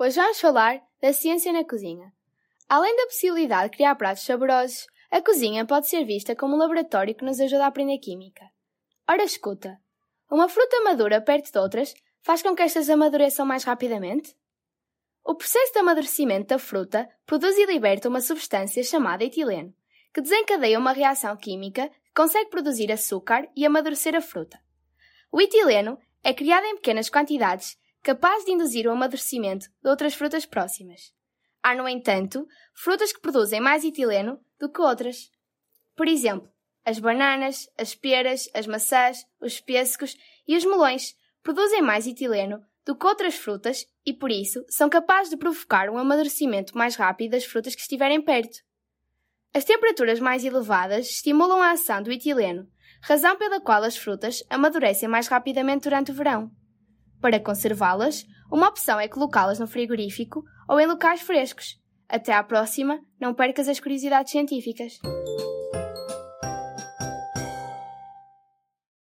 Hoje 0.00 0.14
vamos 0.14 0.40
falar 0.40 0.80
da 1.02 1.12
ciência 1.12 1.52
na 1.52 1.64
cozinha. 1.64 2.12
Além 2.68 2.96
da 2.96 3.06
possibilidade 3.06 3.64
de 3.64 3.76
criar 3.76 3.96
pratos 3.96 4.22
saborosos, 4.22 4.86
a 5.10 5.20
cozinha 5.20 5.66
pode 5.66 5.88
ser 5.88 6.04
vista 6.04 6.36
como 6.36 6.54
um 6.54 6.56
laboratório 6.56 7.16
que 7.16 7.24
nos 7.24 7.40
ajuda 7.40 7.64
a 7.64 7.66
aprender 7.66 7.98
química. 7.98 8.48
Ora, 9.10 9.24
escuta: 9.24 9.76
uma 10.30 10.48
fruta 10.48 10.80
madura 10.82 11.20
perto 11.20 11.50
de 11.50 11.58
outras 11.58 11.94
faz 12.22 12.42
com 12.42 12.54
que 12.54 12.62
estas 12.62 12.88
amadureçam 12.88 13.44
mais 13.44 13.64
rapidamente? 13.64 14.36
O 15.24 15.34
processo 15.34 15.72
de 15.72 15.80
amadurecimento 15.80 16.46
da 16.46 16.60
fruta 16.60 17.08
produz 17.26 17.58
e 17.58 17.66
liberta 17.66 18.08
uma 18.08 18.20
substância 18.20 18.84
chamada 18.84 19.24
etileno, 19.24 19.74
que 20.14 20.20
desencadeia 20.20 20.78
uma 20.78 20.92
reação 20.92 21.36
química 21.36 21.88
que 21.88 22.14
consegue 22.14 22.50
produzir 22.50 22.92
açúcar 22.92 23.48
e 23.56 23.66
amadurecer 23.66 24.14
a 24.14 24.20
fruta. 24.20 24.60
O 25.32 25.40
etileno 25.40 25.98
é 26.22 26.32
criado 26.32 26.66
em 26.66 26.76
pequenas 26.76 27.10
quantidades 27.10 27.76
capaz 28.02 28.44
de 28.44 28.52
induzir 28.52 28.86
o 28.86 28.90
amadurecimento 28.90 29.66
de 29.82 29.88
outras 29.88 30.14
frutas 30.14 30.46
próximas. 30.46 31.12
Há, 31.62 31.74
no 31.74 31.88
entanto, 31.88 32.46
frutas 32.74 33.12
que 33.12 33.20
produzem 33.20 33.60
mais 33.60 33.84
etileno 33.84 34.40
do 34.58 34.70
que 34.70 34.80
outras. 34.80 35.30
Por 35.96 36.06
exemplo, 36.08 36.48
as 36.84 36.98
bananas, 36.98 37.68
as 37.76 37.94
peras, 37.94 38.48
as 38.54 38.66
maçãs, 38.66 39.26
os 39.40 39.60
pêssegos 39.60 40.16
e 40.46 40.56
os 40.56 40.64
melões 40.64 41.14
produzem 41.42 41.82
mais 41.82 42.06
etileno 42.06 42.64
do 42.84 42.96
que 42.96 43.06
outras 43.06 43.34
frutas 43.34 43.86
e, 44.06 44.14
por 44.14 44.30
isso, 44.30 44.64
são 44.68 44.88
capazes 44.88 45.28
de 45.28 45.36
provocar 45.36 45.90
um 45.90 45.98
amadurecimento 45.98 46.76
mais 46.76 46.96
rápido 46.96 47.32
das 47.32 47.44
frutas 47.44 47.74
que 47.74 47.82
estiverem 47.82 48.22
perto. 48.22 48.58
As 49.52 49.64
temperaturas 49.64 50.20
mais 50.20 50.44
elevadas 50.44 51.10
estimulam 51.10 51.60
a 51.60 51.72
ação 51.72 52.02
do 52.02 52.10
etileno, 52.10 52.66
razão 53.02 53.36
pela 53.36 53.60
qual 53.60 53.82
as 53.82 53.96
frutas 53.96 54.42
amadurecem 54.48 55.08
mais 55.08 55.28
rapidamente 55.28 55.84
durante 55.84 56.10
o 56.10 56.14
verão. 56.14 56.50
Para 57.20 57.40
conservá-las, 57.40 58.24
uma 58.50 58.68
opção 58.68 58.98
é 58.98 59.08
colocá-las 59.08 59.58
no 59.58 59.66
frigorífico 59.66 60.44
ou 60.68 60.78
em 60.78 60.86
locais 60.86 61.20
frescos. 61.20 61.78
Até 62.08 62.32
à 62.32 62.42
próxima, 62.42 63.00
não 63.20 63.34
percas 63.34 63.68
as 63.68 63.80
curiosidades 63.80 64.32
científicas. 64.32 64.98